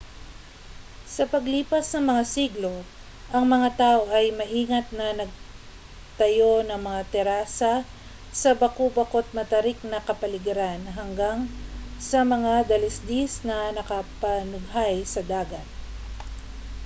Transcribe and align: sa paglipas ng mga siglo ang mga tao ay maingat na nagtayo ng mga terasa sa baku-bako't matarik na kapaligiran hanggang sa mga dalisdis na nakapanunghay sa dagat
sa 1.15 1.23
paglipas 1.33 1.85
ng 1.93 2.03
mga 2.11 2.23
siglo 2.35 2.73
ang 3.35 3.45
mga 3.53 3.69
tao 3.81 4.01
ay 4.17 4.25
maingat 4.39 4.87
na 4.99 5.07
nagtayo 5.19 6.53
ng 6.65 6.79
mga 6.87 7.01
terasa 7.13 7.73
sa 8.41 8.49
baku-bako't 8.61 9.29
matarik 9.37 9.77
na 9.91 9.99
kapaligiran 10.09 10.81
hanggang 10.97 11.39
sa 12.09 12.19
mga 12.33 12.53
dalisdis 12.71 13.33
na 13.49 13.57
nakapanunghay 13.77 14.95
sa 15.13 15.21
dagat 15.31 15.67